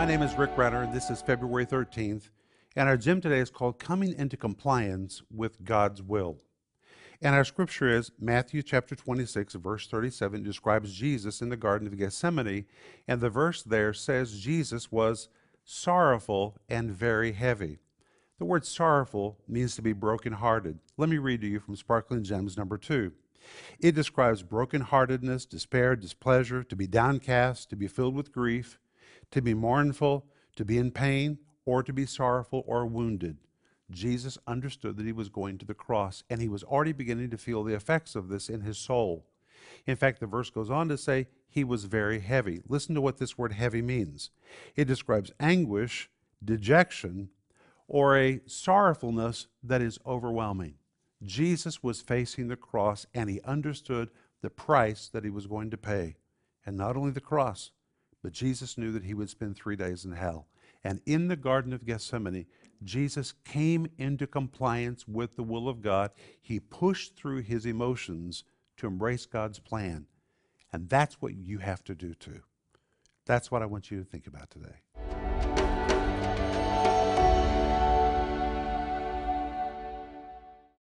My 0.00 0.06
name 0.06 0.22
is 0.22 0.38
Rick 0.38 0.56
Renner. 0.56 0.90
This 0.90 1.10
is 1.10 1.20
February 1.20 1.66
13th, 1.66 2.30
and 2.74 2.88
our 2.88 2.96
gym 2.96 3.20
today 3.20 3.38
is 3.38 3.50
called 3.50 3.78
Coming 3.78 4.14
into 4.14 4.34
Compliance 4.34 5.20
with 5.30 5.62
God's 5.62 6.02
Will. 6.02 6.38
And 7.20 7.34
our 7.34 7.44
scripture 7.44 7.86
is 7.86 8.10
Matthew 8.18 8.62
chapter 8.62 8.96
26, 8.96 9.52
verse 9.56 9.86
37, 9.86 10.42
describes 10.42 10.94
Jesus 10.94 11.42
in 11.42 11.50
the 11.50 11.56
Garden 11.58 11.86
of 11.86 11.98
Gethsemane. 11.98 12.64
And 13.06 13.20
the 13.20 13.28
verse 13.28 13.62
there 13.62 13.92
says 13.92 14.40
Jesus 14.40 14.90
was 14.90 15.28
sorrowful 15.64 16.56
and 16.66 16.90
very 16.90 17.32
heavy. 17.32 17.80
The 18.38 18.46
word 18.46 18.64
sorrowful 18.64 19.36
means 19.46 19.76
to 19.76 19.82
be 19.82 19.92
brokenhearted. 19.92 20.78
Let 20.96 21.10
me 21.10 21.18
read 21.18 21.42
to 21.42 21.46
you 21.46 21.60
from 21.60 21.76
Sparkling 21.76 22.24
Gems 22.24 22.56
number 22.56 22.78
two. 22.78 23.12
It 23.78 23.94
describes 23.94 24.42
brokenheartedness, 24.42 25.46
despair, 25.46 25.94
displeasure, 25.94 26.64
to 26.64 26.74
be 26.74 26.86
downcast, 26.86 27.68
to 27.68 27.76
be 27.76 27.86
filled 27.86 28.14
with 28.14 28.32
grief, 28.32 28.78
to 29.30 29.42
be 29.42 29.54
mournful, 29.54 30.26
to 30.56 30.64
be 30.64 30.78
in 30.78 30.90
pain, 30.90 31.38
or 31.64 31.82
to 31.82 31.92
be 31.92 32.06
sorrowful 32.06 32.64
or 32.66 32.86
wounded. 32.86 33.38
Jesus 33.90 34.38
understood 34.46 34.96
that 34.96 35.06
he 35.06 35.12
was 35.12 35.28
going 35.28 35.58
to 35.58 35.66
the 35.66 35.74
cross, 35.74 36.22
and 36.30 36.40
he 36.40 36.48
was 36.48 36.62
already 36.62 36.92
beginning 36.92 37.30
to 37.30 37.38
feel 37.38 37.64
the 37.64 37.74
effects 37.74 38.14
of 38.14 38.28
this 38.28 38.48
in 38.48 38.60
his 38.60 38.78
soul. 38.78 39.26
In 39.86 39.96
fact, 39.96 40.20
the 40.20 40.26
verse 40.26 40.50
goes 40.50 40.70
on 40.70 40.88
to 40.88 40.96
say 40.96 41.26
he 41.48 41.64
was 41.64 41.84
very 41.84 42.20
heavy. 42.20 42.62
Listen 42.68 42.94
to 42.94 43.00
what 43.00 43.18
this 43.18 43.36
word 43.36 43.52
heavy 43.52 43.82
means 43.82 44.30
it 44.76 44.86
describes 44.86 45.32
anguish, 45.40 46.10
dejection, 46.44 47.30
or 47.88 48.16
a 48.16 48.40
sorrowfulness 48.46 49.48
that 49.62 49.82
is 49.82 49.98
overwhelming. 50.06 50.74
Jesus 51.22 51.82
was 51.82 52.00
facing 52.00 52.48
the 52.48 52.56
cross, 52.56 53.06
and 53.14 53.28
he 53.28 53.40
understood 53.42 54.10
the 54.40 54.50
price 54.50 55.08
that 55.08 55.24
he 55.24 55.30
was 55.30 55.46
going 55.46 55.70
to 55.70 55.76
pay. 55.76 56.16
And 56.64 56.76
not 56.76 56.96
only 56.96 57.10
the 57.10 57.20
cross, 57.20 57.72
but 58.22 58.32
Jesus 58.32 58.76
knew 58.76 58.92
that 58.92 59.04
he 59.04 59.14
would 59.14 59.30
spend 59.30 59.56
three 59.56 59.76
days 59.76 60.04
in 60.04 60.12
hell. 60.12 60.46
And 60.82 61.00
in 61.04 61.28
the 61.28 61.36
Garden 61.36 61.72
of 61.72 61.84
Gethsemane, 61.84 62.46
Jesus 62.82 63.34
came 63.44 63.86
into 63.98 64.26
compliance 64.26 65.06
with 65.06 65.36
the 65.36 65.42
will 65.42 65.68
of 65.68 65.82
God. 65.82 66.10
He 66.40 66.60
pushed 66.60 67.16
through 67.16 67.42
his 67.42 67.66
emotions 67.66 68.44
to 68.78 68.86
embrace 68.86 69.26
God's 69.26 69.58
plan. 69.58 70.06
And 70.72 70.88
that's 70.88 71.20
what 71.20 71.34
you 71.34 71.58
have 71.58 71.84
to 71.84 71.94
do 71.94 72.14
too. 72.14 72.40
That's 73.26 73.50
what 73.50 73.62
I 73.62 73.66
want 73.66 73.90
you 73.90 73.98
to 73.98 74.04
think 74.04 74.26
about 74.26 74.50
today. 74.50 75.09